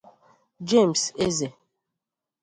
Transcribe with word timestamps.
James 0.69 1.13
Eze 1.25 1.47